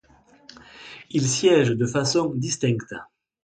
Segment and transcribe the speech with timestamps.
[1.11, 2.95] Ils siègent de façon distincte.